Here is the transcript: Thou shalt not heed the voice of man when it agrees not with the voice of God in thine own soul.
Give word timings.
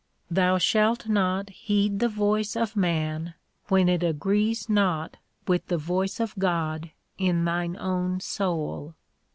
Thou 0.31 0.57
shalt 0.57 1.07
not 1.07 1.51
heed 1.51 1.99
the 1.99 2.09
voice 2.09 2.55
of 2.55 2.75
man 2.75 3.35
when 3.67 3.87
it 3.87 4.01
agrees 4.01 4.67
not 4.67 5.17
with 5.47 5.67
the 5.67 5.77
voice 5.77 6.19
of 6.19 6.33
God 6.39 6.89
in 7.19 7.45
thine 7.45 7.77
own 7.79 8.19
soul. 8.19 8.95